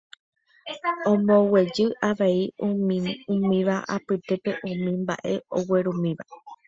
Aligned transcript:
omboguejy 1.11 1.85
avei 2.09 2.41
umíva 3.33 3.75
apytépe 3.95 4.51
umi 4.69 4.91
mba'e 5.01 5.33
oguerumíva. 5.57 6.23